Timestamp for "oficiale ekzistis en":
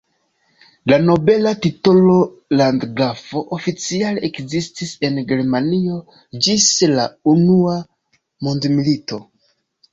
3.59-5.21